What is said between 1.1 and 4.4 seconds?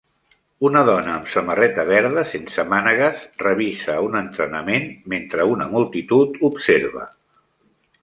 amb samarreta verda sense mànegues revisa un